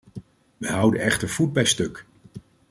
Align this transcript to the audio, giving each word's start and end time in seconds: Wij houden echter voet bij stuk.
Wij 0.57 0.71
houden 0.71 0.99
echter 1.01 1.29
voet 1.29 1.53
bij 1.53 1.65
stuk. 1.65 2.05